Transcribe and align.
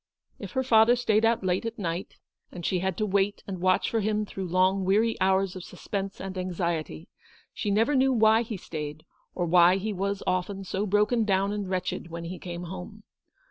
If 0.39 0.53
her 0.53 0.63
father 0.63 0.95
stayed 0.95 1.25
out 1.25 1.43
late 1.43 1.63
at 1.63 1.77
night, 1.77 2.15
and 2.51 2.65
she 2.65 2.79
had 2.79 2.97
to 2.97 3.05
wait 3.05 3.43
and 3.45 3.61
watch 3.61 3.87
for 3.87 3.99
him 3.99 4.25
through 4.25 4.47
long 4.47 4.83
weary 4.83 5.15
hours 5.21 5.55
of 5.55 5.63
suspense 5.63 6.19
and 6.19 6.39
anxiety, 6.39 7.07
she 7.53 7.69
never 7.69 7.93
knew 7.93 8.11
why 8.11 8.41
he 8.41 8.57
stayed, 8.57 9.05
or 9.35 9.45
why 9.45 9.75
he 9.77 9.93
was 9.93 10.23
often 10.25 10.63
so 10.63 10.87
broken 10.87 11.23
down 11.23 11.51
and 11.53 11.69
wretched 11.69 12.09
when 12.09 12.23
he 12.23 12.39
came 12.39 12.63
home. 12.63 13.03